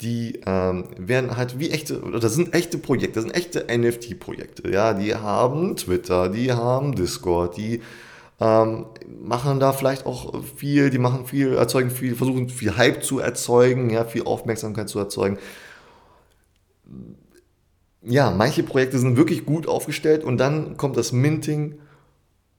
die 0.00 0.40
ähm, 0.46 0.84
werden 0.98 1.36
halt 1.36 1.58
wie 1.58 1.70
echte, 1.70 2.00
das 2.20 2.34
sind 2.34 2.54
echte 2.54 2.78
Projekte, 2.78 3.14
das 3.14 3.24
sind 3.24 3.34
echte 3.34 3.66
NFT-Projekte. 3.76 4.70
Ja, 4.70 4.94
die 4.94 5.14
haben 5.14 5.76
Twitter, 5.76 6.28
die 6.28 6.52
haben 6.52 6.94
Discord, 6.94 7.56
die 7.56 7.82
ähm, 8.40 8.86
machen 9.22 9.60
da 9.60 9.72
vielleicht 9.72 10.06
auch 10.06 10.42
viel, 10.56 10.90
die 10.90 10.98
machen 10.98 11.26
viel, 11.26 11.54
erzeugen 11.54 11.90
viel, 11.90 12.14
versuchen 12.14 12.48
viel 12.48 12.76
Hype 12.76 13.04
zu 13.04 13.18
erzeugen, 13.18 13.90
ja, 13.90 14.04
viel 14.04 14.24
Aufmerksamkeit 14.24 14.88
zu 14.88 14.98
erzeugen. 14.98 15.38
Ja, 18.02 18.30
manche 18.30 18.64
Projekte 18.64 18.98
sind 18.98 19.16
wirklich 19.16 19.46
gut 19.46 19.68
aufgestellt 19.68 20.24
und 20.24 20.38
dann 20.38 20.76
kommt 20.76 20.96
das 20.96 21.12
Minting. 21.12 21.78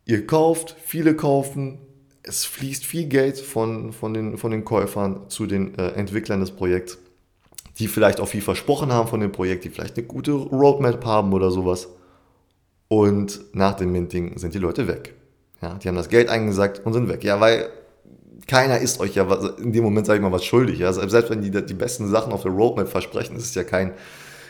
Ihr 0.05 0.25
kauft, 0.25 0.75
viele 0.83 1.15
kaufen, 1.15 1.79
es 2.23 2.45
fließt 2.45 2.85
viel 2.85 3.05
Geld 3.05 3.37
von, 3.37 3.91
von, 3.91 4.13
den, 4.13 4.37
von 4.37 4.51
den 4.51 4.63
Käufern 4.63 5.29
zu 5.29 5.45
den 5.45 5.77
äh, 5.77 5.89
Entwicklern 5.89 6.39
des 6.39 6.51
Projekts, 6.51 6.97
die 7.77 7.87
vielleicht 7.87 8.21
auch 8.21 8.27
viel 8.27 8.41
versprochen 8.41 8.93
haben 8.93 9.09
von 9.09 9.19
dem 9.19 9.31
Projekt, 9.31 9.65
die 9.65 9.69
vielleicht 9.69 9.97
eine 9.97 10.07
gute 10.07 10.31
Roadmap 10.31 11.05
haben 11.05 11.33
oder 11.33 11.51
sowas. 11.51 11.89
Und 12.87 13.41
nach 13.53 13.73
dem 13.73 13.91
Minting 13.91 14.37
sind 14.37 14.53
die 14.53 14.59
Leute 14.59 14.87
weg. 14.87 15.15
Ja, 15.63 15.75
die 15.75 15.87
haben 15.87 15.95
das 15.95 16.09
Geld 16.09 16.27
eingesackt 16.27 16.85
und 16.85 16.91
sind 16.91 17.07
weg. 17.07 17.23
Ja, 17.23 17.39
weil 17.39 17.69
keiner 18.47 18.79
ist 18.79 18.99
euch 18.99 19.15
ja 19.15 19.23
in 19.57 19.71
dem 19.71 19.83
Moment, 19.83 20.05
sage 20.05 20.17
ich 20.17 20.21
mal, 20.21 20.31
was 20.33 20.43
schuldig. 20.43 20.79
Ja? 20.79 20.91
Selbst 20.91 21.29
wenn 21.29 21.41
die 21.41 21.51
die 21.51 21.73
besten 21.73 22.09
Sachen 22.09 22.33
auf 22.33 22.43
der 22.43 22.51
Roadmap 22.51 22.89
versprechen, 22.89 23.37
ist 23.37 23.45
es 23.45 23.55
ja 23.55 23.63
kein, 23.63 23.93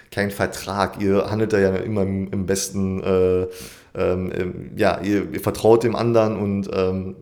kein 0.10 0.32
Vertrag. 0.32 1.00
Ihr 1.00 1.30
handelt 1.30 1.54
da 1.54 1.60
ja 1.60 1.76
immer 1.76 2.02
im, 2.02 2.32
im 2.32 2.48
besten, 2.48 3.04
äh, 3.04 3.48
ähm, 3.94 4.72
ja, 4.76 5.00
ihr, 5.02 5.32
ihr, 5.32 5.40
vertraut 5.40 5.84
dem 5.84 5.96
anderen 5.96 6.36
und 6.36 6.70
ähm, 6.74 7.16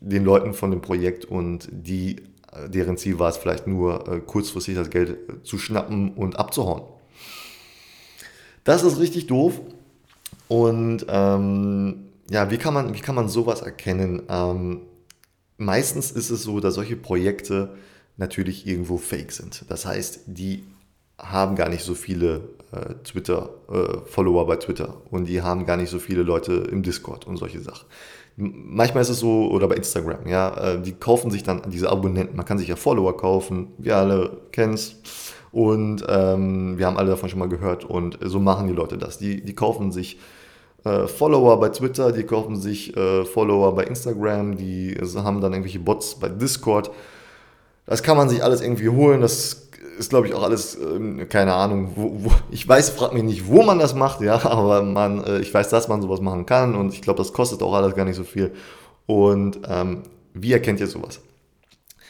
den 0.00 0.24
Leuten 0.24 0.52
von 0.52 0.72
dem 0.72 0.80
Projekt 0.80 1.24
und 1.24 1.68
die, 1.70 2.16
deren 2.66 2.96
Ziel 2.96 3.20
war 3.20 3.28
es 3.28 3.36
vielleicht 3.36 3.68
nur 3.68 4.08
äh, 4.08 4.18
kurzfristig 4.18 4.74
das 4.74 4.90
Geld 4.90 5.16
zu 5.44 5.58
schnappen 5.58 6.14
und 6.14 6.36
abzuhauen. 6.36 6.82
Das 8.64 8.82
ist 8.82 8.98
richtig 8.98 9.28
doof. 9.28 9.60
Und 10.48 11.06
ähm, 11.08 12.05
ja, 12.30 12.50
wie 12.50 12.58
kann 12.58 12.74
man, 12.74 12.94
wie 12.94 13.00
kann 13.00 13.14
man 13.14 13.28
sowas 13.28 13.62
erkennen? 13.62 14.22
Ähm, 14.28 14.82
meistens 15.58 16.10
ist 16.10 16.30
es 16.30 16.42
so, 16.42 16.60
dass 16.60 16.74
solche 16.74 16.96
Projekte 16.96 17.76
natürlich 18.16 18.66
irgendwo 18.66 18.96
fake 18.96 19.32
sind. 19.32 19.64
Das 19.68 19.86
heißt, 19.86 20.22
die 20.26 20.64
haben 21.18 21.56
gar 21.56 21.68
nicht 21.68 21.84
so 21.84 21.94
viele 21.94 22.48
äh, 22.72 22.94
Twitter-Follower 23.04 24.42
äh, 24.42 24.46
bei 24.46 24.56
Twitter 24.56 24.96
und 25.10 25.26
die 25.26 25.42
haben 25.42 25.66
gar 25.66 25.76
nicht 25.76 25.90
so 25.90 25.98
viele 25.98 26.22
Leute 26.22 26.52
im 26.70 26.82
Discord 26.82 27.26
und 27.26 27.36
solche 27.36 27.60
Sachen. 27.60 27.86
Manchmal 28.36 29.00
ist 29.02 29.08
es 29.08 29.20
so, 29.20 29.48
oder 29.50 29.66
bei 29.66 29.76
Instagram, 29.76 30.26
ja, 30.26 30.74
äh, 30.74 30.82
die 30.82 30.92
kaufen 30.92 31.30
sich 31.30 31.42
dann 31.42 31.62
diese 31.70 31.88
Abonnenten. 31.88 32.36
Man 32.36 32.44
kann 32.44 32.58
sich 32.58 32.68
ja 32.68 32.76
Follower 32.76 33.16
kaufen, 33.16 33.68
wir 33.78 33.96
alle 33.96 34.42
kennen 34.52 34.74
es. 34.74 34.96
Und 35.52 36.04
ähm, 36.06 36.76
wir 36.76 36.86
haben 36.86 36.98
alle 36.98 37.08
davon 37.10 37.30
schon 37.30 37.38
mal 37.38 37.48
gehört 37.48 37.86
und 37.86 38.18
so 38.20 38.40
machen 38.40 38.66
die 38.66 38.74
Leute 38.74 38.98
das. 38.98 39.16
Die, 39.16 39.42
die 39.42 39.54
kaufen 39.54 39.90
sich 39.90 40.18
äh, 40.84 41.06
Follower 41.06 41.58
bei 41.58 41.68
Twitter, 41.70 42.12
die 42.12 42.24
kaufen 42.24 42.56
sich 42.56 42.96
äh, 42.96 43.24
Follower 43.24 43.74
bei 43.74 43.84
Instagram, 43.84 44.56
die 44.56 44.96
haben 45.16 45.40
dann 45.40 45.52
irgendwelche 45.52 45.80
Bots 45.80 46.14
bei 46.14 46.28
Discord. 46.28 46.90
Das 47.86 48.02
kann 48.02 48.16
man 48.16 48.28
sich 48.28 48.42
alles 48.42 48.60
irgendwie 48.60 48.88
holen. 48.88 49.20
Das 49.20 49.68
ist, 49.98 50.10
glaube 50.10 50.26
ich, 50.26 50.34
auch 50.34 50.42
alles, 50.42 50.76
äh, 50.76 51.24
keine 51.26 51.54
Ahnung, 51.54 51.92
wo, 51.94 52.12
wo, 52.24 52.30
ich 52.50 52.66
weiß, 52.68 52.90
frag 52.90 53.14
mich 53.14 53.22
nicht, 53.22 53.46
wo 53.48 53.62
man 53.62 53.78
das 53.78 53.94
macht, 53.94 54.20
ja, 54.20 54.34
aber 54.44 54.82
man, 54.82 55.24
äh, 55.24 55.38
ich 55.38 55.52
weiß, 55.52 55.68
dass 55.70 55.88
man 55.88 56.02
sowas 56.02 56.20
machen 56.20 56.46
kann 56.46 56.74
und 56.74 56.92
ich 56.92 57.02
glaube, 57.02 57.18
das 57.18 57.32
kostet 57.32 57.62
auch 57.62 57.74
alles 57.74 57.94
gar 57.94 58.04
nicht 58.04 58.16
so 58.16 58.24
viel. 58.24 58.52
Und 59.06 59.60
ähm, 59.68 60.02
wie 60.34 60.52
erkennt 60.52 60.80
ihr 60.80 60.86
sowas? 60.86 61.20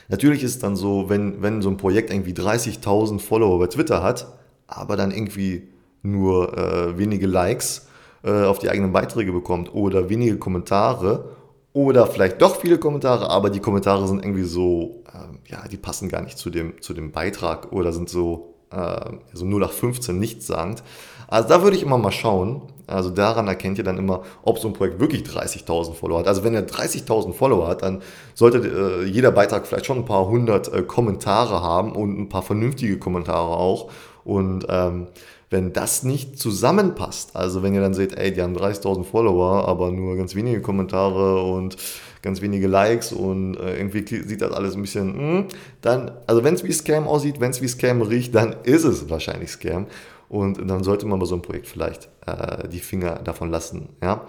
Natürlich 0.08 0.42
ist 0.42 0.52
es 0.52 0.58
dann 0.58 0.76
so, 0.76 1.08
wenn, 1.08 1.42
wenn 1.42 1.62
so 1.62 1.68
ein 1.68 1.76
Projekt 1.76 2.10
irgendwie 2.10 2.32
30.000 2.32 3.18
Follower 3.18 3.58
bei 3.58 3.66
Twitter 3.66 4.02
hat, 4.02 4.26
aber 4.66 4.96
dann 4.96 5.10
irgendwie 5.10 5.68
nur 6.02 6.56
äh, 6.56 6.96
wenige 6.98 7.26
Likes 7.26 7.86
äh, 8.22 8.44
auf 8.44 8.58
die 8.58 8.70
eigenen 8.70 8.92
Beiträge 8.92 9.32
bekommt 9.32 9.74
oder 9.74 10.08
wenige 10.08 10.38
Kommentare 10.38 11.36
oder 11.72 12.06
vielleicht 12.06 12.40
doch 12.40 12.56
viele 12.56 12.78
Kommentare, 12.78 13.28
aber 13.28 13.50
die 13.50 13.60
Kommentare 13.60 14.08
sind 14.08 14.24
irgendwie 14.24 14.44
so, 14.44 15.02
äh, 15.12 15.52
ja, 15.52 15.68
die 15.68 15.76
passen 15.76 16.08
gar 16.08 16.22
nicht 16.22 16.38
zu 16.38 16.48
dem, 16.48 16.80
zu 16.80 16.94
dem 16.94 17.12
Beitrag 17.12 17.70
oder 17.70 17.92
sind 17.92 18.08
so, 18.08 18.54
äh, 18.70 19.10
so 19.34 19.44
0 19.44 19.60
nach 19.60 19.72
15 19.72 20.18
nichtssagend. 20.18 20.82
Also 21.28 21.48
da 21.48 21.62
würde 21.62 21.76
ich 21.76 21.82
immer 21.82 21.98
mal 21.98 22.12
schauen. 22.12 22.62
Also 22.86 23.10
daran 23.10 23.48
erkennt 23.48 23.78
ihr 23.78 23.84
dann 23.84 23.98
immer, 23.98 24.22
ob 24.42 24.58
so 24.58 24.68
ein 24.68 24.74
Projekt 24.74 25.00
wirklich 25.00 25.22
30.000 25.24 25.92
Follower 25.92 26.20
hat. 26.20 26.28
Also 26.28 26.44
wenn 26.44 26.54
er 26.54 26.66
30.000 26.66 27.32
Follower 27.32 27.68
hat, 27.68 27.82
dann 27.82 28.00
sollte 28.34 28.58
äh, 28.58 29.04
jeder 29.04 29.32
Beitrag 29.32 29.66
vielleicht 29.66 29.86
schon 29.86 29.98
ein 29.98 30.04
paar 30.04 30.28
hundert 30.28 30.72
äh, 30.72 30.82
Kommentare 30.82 31.62
haben 31.62 31.92
und 31.92 32.18
ein 32.18 32.28
paar 32.28 32.42
vernünftige 32.42 32.98
Kommentare 32.98 33.56
auch. 33.56 33.90
Und 34.24 34.66
ähm, 34.68 35.08
wenn 35.50 35.72
das 35.72 36.02
nicht 36.02 36.38
zusammenpasst, 36.38 37.36
also 37.36 37.62
wenn 37.62 37.74
ihr 37.74 37.80
dann 37.80 37.94
seht, 37.94 38.16
ey, 38.16 38.32
die 38.32 38.42
haben 38.42 38.56
30.000 38.56 39.04
Follower, 39.04 39.68
aber 39.68 39.92
nur 39.92 40.16
ganz 40.16 40.34
wenige 40.34 40.60
Kommentare 40.60 41.42
und 41.42 41.76
ganz 42.22 42.40
wenige 42.40 42.66
Likes 42.66 43.12
und 43.12 43.54
äh, 43.54 43.76
irgendwie 43.76 44.04
sieht 44.06 44.42
das 44.42 44.52
alles 44.52 44.74
ein 44.74 44.82
bisschen, 44.82 45.16
mh, 45.16 45.38
hm, 45.38 45.46
dann, 45.80 46.10
also 46.26 46.42
wenn 46.42 46.54
es 46.54 46.64
wie 46.64 46.72
Scam 46.72 47.06
aussieht, 47.06 47.38
wenn 47.38 47.50
es 47.50 47.62
wie 47.62 47.68
Scam 47.68 48.02
riecht, 48.02 48.34
dann 48.34 48.56
ist 48.64 48.84
es 48.84 49.08
wahrscheinlich 49.08 49.50
Scam. 49.50 49.86
Und 50.28 50.68
dann 50.68 50.82
sollte 50.82 51.06
man 51.06 51.20
bei 51.20 51.26
so 51.26 51.36
einem 51.36 51.42
Projekt 51.42 51.68
vielleicht 51.68 52.08
äh, 52.26 52.68
die 52.68 52.80
Finger 52.80 53.20
davon 53.22 53.50
lassen. 53.50 53.90
Ja? 54.02 54.26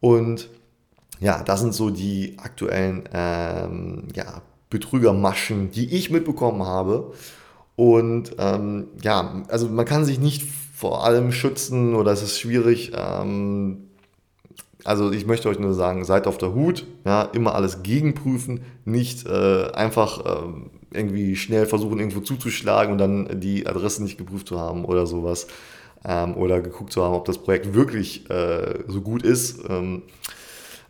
Und 0.00 0.50
ja, 1.20 1.42
das 1.44 1.60
sind 1.60 1.74
so 1.74 1.90
die 1.90 2.36
aktuellen 2.38 3.08
ähm, 3.12 4.08
ja, 4.14 4.42
Betrügermaschen, 4.68 5.70
die 5.70 5.94
ich 5.94 6.10
mitbekommen 6.10 6.64
habe. 6.64 7.12
Und 7.76 8.36
ähm, 8.38 8.88
ja, 9.02 9.44
also 9.48 9.68
man 9.68 9.84
kann 9.84 10.04
sich 10.04 10.18
nicht 10.18 10.44
vor 10.74 11.04
allem 11.04 11.30
schützen 11.30 11.94
oder 11.94 12.12
es 12.12 12.22
ist 12.22 12.40
schwierig. 12.40 12.92
Ähm, 12.94 13.88
also 14.84 15.10
ich 15.10 15.26
möchte 15.26 15.48
euch 15.48 15.58
nur 15.58 15.74
sagen, 15.74 16.04
seid 16.04 16.26
auf 16.26 16.38
der 16.38 16.54
Hut, 16.54 16.86
ja, 17.04 17.22
immer 17.22 17.54
alles 17.54 17.82
gegenprüfen, 17.82 18.60
nicht 18.84 19.26
äh, 19.26 19.70
einfach 19.72 20.24
äh, 20.24 20.48
irgendwie 20.92 21.36
schnell 21.36 21.66
versuchen, 21.66 21.98
irgendwo 21.98 22.20
zuzuschlagen 22.20 22.92
und 22.92 22.98
dann 22.98 23.40
die 23.40 23.66
Adresse 23.66 24.02
nicht 24.02 24.16
geprüft 24.16 24.48
zu 24.48 24.60
haben 24.60 24.84
oder 24.84 25.06
sowas. 25.06 25.46
Ähm, 26.04 26.36
oder 26.36 26.60
geguckt 26.60 26.92
zu 26.92 27.02
haben, 27.02 27.14
ob 27.14 27.24
das 27.24 27.38
Projekt 27.38 27.74
wirklich 27.74 28.30
äh, 28.30 28.84
so 28.86 29.00
gut 29.00 29.22
ist. 29.22 29.58
Ähm, 29.68 30.02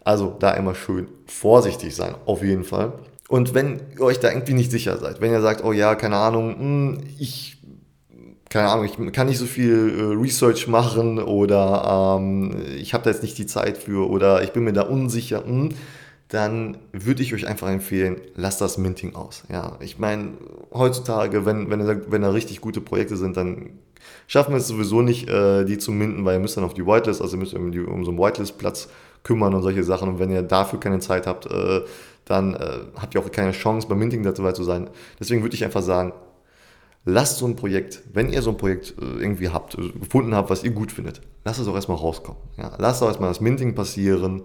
also 0.04 0.36
da 0.38 0.52
immer 0.52 0.74
schön 0.74 1.08
vorsichtig 1.26 1.96
sein, 1.96 2.14
auf 2.26 2.42
jeden 2.42 2.64
Fall. 2.64 2.92
Und 3.28 3.54
wenn 3.54 3.80
ihr 3.94 4.02
euch 4.02 4.20
da 4.20 4.30
irgendwie 4.30 4.54
nicht 4.54 4.70
sicher 4.70 4.98
seid, 4.98 5.20
wenn 5.20 5.32
ihr 5.32 5.40
sagt, 5.40 5.64
oh 5.64 5.72
ja, 5.72 5.94
keine 5.94 6.16
Ahnung, 6.16 6.58
hm, 6.58 7.00
ich 7.18 7.56
keine 8.48 8.68
Ahnung, 8.68 8.84
ich 8.84 9.12
kann 9.12 9.26
nicht 9.26 9.38
so 9.38 9.44
viel 9.44 9.92
äh, 9.98 10.02
Research 10.14 10.68
machen 10.68 11.18
oder 11.18 12.16
ähm, 12.18 12.56
ich 12.78 12.94
habe 12.94 13.04
da 13.04 13.10
jetzt 13.10 13.22
nicht 13.22 13.36
die 13.38 13.46
Zeit 13.46 13.76
für 13.76 14.08
oder 14.08 14.42
ich 14.42 14.52
bin 14.52 14.64
mir 14.64 14.72
da 14.72 14.82
unsicher, 14.82 15.44
hm, 15.44 15.70
dann 16.28 16.78
würde 16.92 17.22
ich 17.22 17.34
euch 17.34 17.46
einfach 17.46 17.68
empfehlen, 17.68 18.20
lasst 18.34 18.60
das 18.60 18.78
Minting 18.78 19.14
aus. 19.14 19.44
Ja, 19.50 19.76
ich 19.80 19.98
meine, 19.98 20.34
heutzutage, 20.72 21.44
wenn, 21.44 21.70
wenn, 21.70 21.86
da, 21.86 21.96
wenn 22.08 22.22
da 22.22 22.30
richtig 22.30 22.60
gute 22.60 22.80
Projekte 22.80 23.16
sind, 23.16 23.36
dann 23.36 23.70
schaffen 24.26 24.52
wir 24.52 24.58
es 24.58 24.68
sowieso 24.68 25.02
nicht, 25.02 25.28
äh, 25.28 25.64
die 25.64 25.78
zu 25.78 25.92
minden, 25.92 26.24
weil 26.24 26.34
ihr 26.34 26.40
müsst 26.40 26.56
dann 26.56 26.64
auf 26.64 26.74
die 26.74 26.86
Whitelist, 26.86 27.22
also 27.22 27.36
ihr 27.36 27.40
müsst 27.40 27.54
um 27.54 28.04
so 28.04 28.10
einen 28.10 28.18
Whitelist-Platz 28.18 28.88
kümmern 29.26 29.54
und 29.54 29.62
solche 29.62 29.84
Sachen. 29.84 30.08
Und 30.08 30.18
wenn 30.18 30.30
ihr 30.30 30.42
dafür 30.42 30.80
keine 30.80 31.00
Zeit 31.00 31.26
habt, 31.26 31.46
äh, 31.46 31.82
dann 32.24 32.54
äh, 32.54 32.78
habt 32.96 33.14
ihr 33.14 33.20
auch 33.20 33.30
keine 33.30 33.52
Chance, 33.52 33.88
beim 33.88 33.98
Minting 33.98 34.22
dabei 34.22 34.52
zu 34.52 34.64
sein. 34.64 34.88
Deswegen 35.20 35.42
würde 35.42 35.54
ich 35.54 35.64
einfach 35.64 35.82
sagen, 35.82 36.12
lasst 37.04 37.38
so 37.38 37.46
ein 37.46 37.56
Projekt, 37.56 38.02
wenn 38.12 38.30
ihr 38.32 38.42
so 38.42 38.50
ein 38.50 38.56
Projekt 38.56 38.94
äh, 39.00 39.20
irgendwie 39.20 39.48
habt, 39.48 39.76
gefunden 39.76 40.34
habt, 40.34 40.50
was 40.50 40.64
ihr 40.64 40.70
gut 40.70 40.92
findet, 40.92 41.20
lasst 41.44 41.60
es 41.60 41.68
auch 41.68 41.74
erstmal 41.74 41.98
rauskommen. 41.98 42.40
Ja, 42.56 42.72
lasst 42.78 43.02
auch 43.02 43.08
erstmal 43.08 43.30
das 43.30 43.40
Minting 43.40 43.74
passieren 43.74 44.42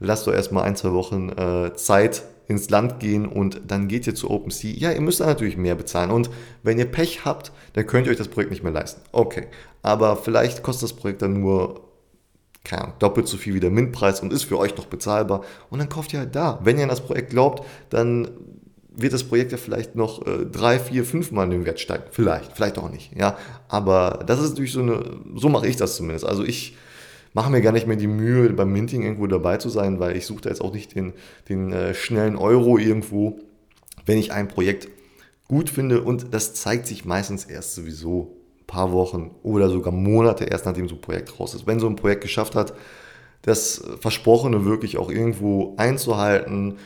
lasst 0.00 0.26
doch 0.26 0.32
erstmal 0.32 0.64
ein, 0.64 0.76
zwei 0.76 0.92
Wochen 0.92 1.30
äh, 1.30 1.74
Zeit 1.74 2.22
ins 2.46 2.70
Land 2.70 3.00
gehen 3.00 3.26
und 3.26 3.60
dann 3.66 3.88
geht 3.88 4.06
ihr 4.06 4.14
zu 4.14 4.30
OpenSea. 4.30 4.72
Ja, 4.74 4.92
ihr 4.92 5.00
müsst 5.00 5.20
da 5.20 5.26
natürlich 5.26 5.56
mehr 5.56 5.74
bezahlen 5.74 6.10
und 6.10 6.30
wenn 6.62 6.78
ihr 6.78 6.86
Pech 6.86 7.24
habt, 7.24 7.52
dann 7.74 7.86
könnt 7.86 8.06
ihr 8.06 8.12
euch 8.12 8.18
das 8.18 8.28
Projekt 8.28 8.50
nicht 8.50 8.62
mehr 8.62 8.72
leisten. 8.72 9.02
Okay, 9.12 9.48
aber 9.82 10.16
vielleicht 10.16 10.62
kostet 10.62 10.90
das 10.90 10.96
Projekt 10.96 11.22
dann 11.22 11.40
nur 11.40 11.80
keine 12.68 12.82
Ahnung, 12.82 12.94
doppelt 12.98 13.26
so 13.26 13.36
viel 13.36 13.54
wie 13.54 13.60
der 13.60 13.70
Mintpreis 13.70 14.20
und 14.20 14.32
ist 14.32 14.44
für 14.44 14.58
euch 14.58 14.76
noch 14.76 14.86
bezahlbar 14.86 15.42
und 15.70 15.78
dann 15.78 15.88
kauft 15.88 16.12
ihr 16.12 16.20
halt 16.20 16.36
da. 16.36 16.60
Wenn 16.62 16.76
ihr 16.76 16.84
an 16.84 16.90
das 16.90 17.00
Projekt 17.00 17.30
glaubt, 17.30 17.66
dann 17.90 18.28
wird 18.94 19.12
das 19.12 19.24
Projekt 19.24 19.52
ja 19.52 19.58
vielleicht 19.58 19.94
noch 19.94 20.26
äh, 20.26 20.44
drei, 20.44 20.78
vier, 20.78 21.04
fünf 21.04 21.30
Mal 21.30 21.44
in 21.44 21.50
den 21.50 21.66
Wert 21.66 21.80
steigen. 21.80 22.04
Vielleicht, 22.10 22.52
vielleicht 22.52 22.78
auch 22.78 22.90
nicht. 22.90 23.16
Ja, 23.16 23.38
aber 23.68 24.24
das 24.26 24.40
ist 24.40 24.50
natürlich 24.50 24.72
so 24.72 24.80
eine, 24.80 25.02
so 25.34 25.48
mache 25.48 25.68
ich 25.68 25.76
das 25.76 25.96
zumindest. 25.96 26.26
Also 26.26 26.44
ich 26.44 26.76
mache 27.32 27.50
mir 27.50 27.60
gar 27.60 27.72
nicht 27.72 27.86
mehr 27.86 27.96
die 27.96 28.08
Mühe, 28.08 28.50
beim 28.50 28.72
Minting 28.72 29.02
irgendwo 29.02 29.26
dabei 29.28 29.56
zu 29.58 29.68
sein, 29.68 30.00
weil 30.00 30.16
ich 30.16 30.26
suche 30.26 30.42
da 30.42 30.50
jetzt 30.50 30.60
auch 30.60 30.72
nicht 30.72 30.94
den, 30.94 31.12
den 31.48 31.72
äh, 31.72 31.94
schnellen 31.94 32.36
Euro 32.36 32.76
irgendwo, 32.76 33.38
wenn 34.04 34.18
ich 34.18 34.32
ein 34.32 34.48
Projekt 34.48 34.88
gut 35.46 35.70
finde. 35.70 36.02
Und 36.02 36.34
das 36.34 36.54
zeigt 36.54 36.88
sich 36.88 37.04
meistens 37.04 37.44
erst 37.44 37.76
sowieso 37.76 38.37
paar 38.68 38.92
Wochen 38.92 39.32
oder 39.42 39.68
sogar 39.68 39.92
Monate 39.92 40.44
erst, 40.44 40.66
nachdem 40.66 40.88
so 40.88 40.94
ein 40.94 41.00
Projekt 41.00 41.40
raus 41.40 41.54
ist. 41.54 41.66
Wenn 41.66 41.80
so 41.80 41.88
ein 41.88 41.96
Projekt 41.96 42.20
geschafft 42.20 42.54
hat, 42.54 42.74
das 43.42 43.82
Versprochene 43.98 44.64
wirklich 44.64 44.98
auch 44.98 45.10
irgendwo 45.10 45.74
einzuhalten, 45.76 46.76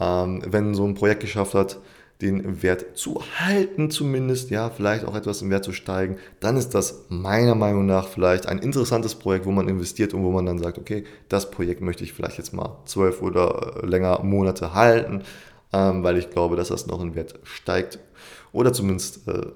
ähm, 0.00 0.42
wenn 0.46 0.74
so 0.74 0.86
ein 0.86 0.94
Projekt 0.94 1.20
geschafft 1.20 1.54
hat, 1.54 1.80
den 2.22 2.62
Wert 2.62 2.96
zu 2.96 3.20
halten 3.40 3.90
zumindest, 3.90 4.50
ja, 4.50 4.70
vielleicht 4.70 5.04
auch 5.04 5.16
etwas 5.16 5.42
im 5.42 5.50
Wert 5.50 5.64
zu 5.64 5.72
steigen, 5.72 6.18
dann 6.38 6.56
ist 6.56 6.70
das 6.70 7.06
meiner 7.08 7.56
Meinung 7.56 7.84
nach 7.84 8.06
vielleicht 8.06 8.46
ein 8.46 8.60
interessantes 8.60 9.16
Projekt, 9.16 9.44
wo 9.44 9.50
man 9.50 9.68
investiert 9.68 10.14
und 10.14 10.22
wo 10.22 10.30
man 10.30 10.46
dann 10.46 10.60
sagt, 10.60 10.78
okay, 10.78 11.04
das 11.28 11.50
Projekt 11.50 11.80
möchte 11.80 12.04
ich 12.04 12.12
vielleicht 12.12 12.38
jetzt 12.38 12.54
mal 12.54 12.78
zwölf 12.84 13.20
oder 13.20 13.82
länger 13.82 14.22
Monate 14.22 14.72
halten, 14.72 15.22
ähm, 15.72 16.04
weil 16.04 16.16
ich 16.16 16.30
glaube, 16.30 16.54
dass 16.54 16.68
das 16.68 16.86
noch 16.86 17.02
in 17.02 17.16
Wert 17.16 17.40
steigt 17.42 17.98
oder 18.52 18.72
zumindest 18.72 19.26
äh, 19.26 19.46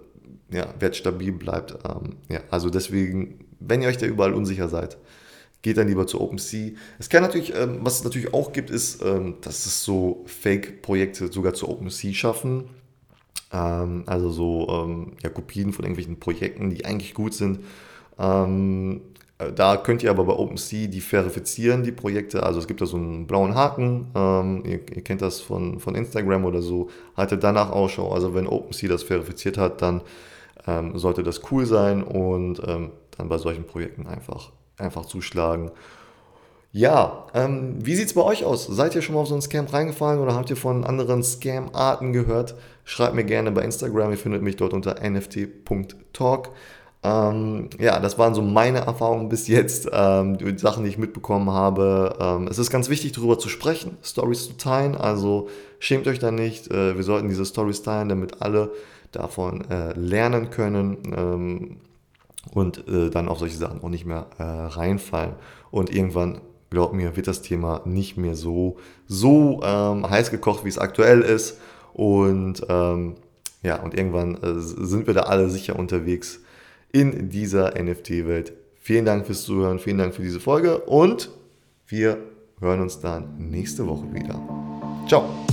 ja, 0.50 0.72
wertstabil 0.78 1.32
bleibt. 1.32 1.78
Ähm, 1.88 2.16
ja, 2.28 2.40
also 2.50 2.70
deswegen, 2.70 3.46
wenn 3.60 3.82
ihr 3.82 3.88
euch 3.88 3.98
da 3.98 4.06
überall 4.06 4.34
unsicher 4.34 4.68
seid, 4.68 4.98
geht 5.62 5.76
dann 5.76 5.88
lieber 5.88 6.06
zu 6.06 6.20
OpenSea. 6.20 6.72
Es 6.98 7.08
kann 7.08 7.22
natürlich, 7.22 7.54
ähm, 7.54 7.78
was 7.82 7.98
es 7.98 8.04
natürlich 8.04 8.32
auch 8.32 8.52
gibt, 8.52 8.70
ist, 8.70 9.02
ähm, 9.02 9.36
dass 9.40 9.66
es 9.66 9.82
so 9.82 10.24
Fake-Projekte 10.26 11.32
sogar 11.32 11.54
zu 11.54 11.68
OpenSea 11.68 12.12
schaffen. 12.14 12.64
Ähm, 13.52 14.04
also 14.06 14.30
so 14.30 15.12
ja, 15.22 15.28
Kopien 15.30 15.72
von 15.72 15.84
irgendwelchen 15.84 16.20
Projekten, 16.20 16.70
die 16.70 16.84
eigentlich 16.84 17.14
gut 17.14 17.34
sind. 17.34 17.60
Äh, 19.38 19.52
da 19.52 19.76
könnt 19.76 20.02
ihr 20.02 20.10
aber 20.10 20.24
bei 20.24 20.32
OpenSea 20.32 20.86
die 20.88 21.00
verifizieren, 21.00 21.82
die 21.82 21.92
Projekte. 21.92 22.42
Also 22.42 22.58
es 22.58 22.66
gibt 22.66 22.80
da 22.80 22.86
so 22.86 22.96
einen 22.96 23.26
blauen 23.26 23.54
Haken. 23.54 24.08
Ähm, 24.14 24.62
ihr, 24.64 24.80
ihr, 24.94 25.02
kennt 25.02 25.22
das 25.22 25.40
von, 25.40 25.80
von 25.80 25.94
Instagram 25.94 26.44
oder 26.44 26.62
so. 26.62 26.88
Haltet 27.16 27.44
danach 27.44 27.70
Ausschau. 27.70 28.12
Also 28.12 28.34
wenn 28.34 28.46
OpenSea 28.46 28.88
das 28.88 29.02
verifiziert 29.02 29.58
hat, 29.58 29.82
dann 29.82 30.02
ähm, 30.66 30.98
sollte 30.98 31.22
das 31.22 31.40
cool 31.50 31.66
sein 31.66 32.02
und 32.02 32.60
ähm, 32.66 32.90
dann 33.16 33.28
bei 33.28 33.38
solchen 33.38 33.64
Projekten 33.64 34.06
einfach, 34.06 34.50
einfach 34.78 35.06
zuschlagen. 35.06 35.70
Ja, 36.72 37.26
ähm, 37.32 37.76
wie 37.78 37.94
sieht 37.94 38.08
es 38.08 38.14
bei 38.14 38.22
euch 38.22 38.44
aus? 38.44 38.66
Seid 38.66 38.94
ihr 38.94 39.00
schon 39.00 39.14
mal 39.14 39.22
auf 39.22 39.28
so 39.28 39.34
einen 39.34 39.40
Scam 39.40 39.66
reingefallen 39.66 40.20
oder 40.20 40.34
habt 40.34 40.50
ihr 40.50 40.56
von 40.56 40.84
anderen 40.84 41.22
Scam-Arten 41.22 42.12
gehört? 42.12 42.54
Schreibt 42.84 43.14
mir 43.14 43.24
gerne 43.24 43.50
bei 43.50 43.62
Instagram. 43.62 44.10
Ihr 44.10 44.18
findet 44.18 44.42
mich 44.42 44.56
dort 44.56 44.74
unter 44.74 45.00
nft.talk. 45.02 46.50
Ähm, 47.02 47.70
ja, 47.78 47.98
das 48.00 48.18
waren 48.18 48.34
so 48.34 48.42
meine 48.42 48.80
Erfahrungen 48.80 49.28
bis 49.28 49.48
jetzt, 49.48 49.88
ähm, 49.92 50.38
die 50.38 50.58
Sachen, 50.58 50.82
die 50.84 50.90
ich 50.90 50.98
mitbekommen 50.98 51.50
habe. 51.50 52.16
Ähm, 52.20 52.48
es 52.48 52.58
ist 52.58 52.70
ganz 52.70 52.90
wichtig, 52.90 53.12
darüber 53.12 53.38
zu 53.38 53.48
sprechen, 53.48 53.96
Stories 54.02 54.48
zu 54.48 54.56
teilen. 54.56 54.96
Also 54.96 55.48
schämt 55.78 56.06
euch 56.08 56.18
da 56.18 56.30
nicht. 56.30 56.70
Äh, 56.70 56.96
wir 56.96 57.04
sollten 57.04 57.28
diese 57.28 57.46
Stories 57.46 57.82
teilen, 57.82 58.08
damit 58.08 58.42
alle 58.42 58.72
davon 59.16 59.68
äh, 59.70 59.92
lernen 59.92 60.50
können 60.50 60.98
ähm, 61.16 61.76
und 62.52 62.86
äh, 62.88 63.10
dann 63.10 63.28
auf 63.28 63.38
solche 63.38 63.56
Sachen 63.56 63.82
auch 63.82 63.88
nicht 63.88 64.06
mehr 64.06 64.26
äh, 64.38 64.42
reinfallen. 64.42 65.34
Und 65.70 65.94
irgendwann, 65.94 66.40
glaubt 66.70 66.94
mir, 66.94 67.16
wird 67.16 67.28
das 67.28 67.42
Thema 67.42 67.82
nicht 67.84 68.16
mehr 68.16 68.34
so, 68.34 68.76
so 69.06 69.60
ähm, 69.64 70.08
heiß 70.08 70.30
gekocht, 70.30 70.64
wie 70.64 70.68
es 70.68 70.78
aktuell 70.78 71.20
ist. 71.20 71.58
Und 71.92 72.64
ähm, 72.68 73.14
ja, 73.62 73.82
und 73.82 73.94
irgendwann 73.94 74.36
äh, 74.36 74.60
sind 74.60 75.06
wir 75.06 75.14
da 75.14 75.22
alle 75.22 75.48
sicher 75.48 75.78
unterwegs 75.78 76.40
in 76.92 77.30
dieser 77.30 77.82
NFT-Welt. 77.82 78.52
Vielen 78.76 79.04
Dank 79.04 79.26
fürs 79.26 79.42
Zuhören, 79.42 79.78
vielen 79.78 79.98
Dank 79.98 80.14
für 80.14 80.22
diese 80.22 80.38
Folge 80.38 80.78
und 80.78 81.30
wir 81.88 82.18
hören 82.60 82.80
uns 82.80 83.00
dann 83.00 83.36
nächste 83.38 83.86
Woche 83.86 84.12
wieder. 84.14 84.40
Ciao! 85.08 85.45